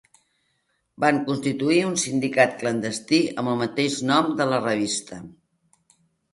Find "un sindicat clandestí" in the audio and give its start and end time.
1.89-3.21